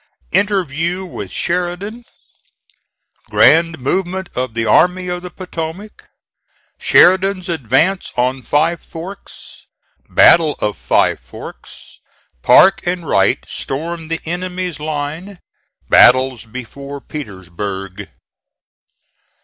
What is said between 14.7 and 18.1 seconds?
LINE BATTLES BEFORE PETERSBURG.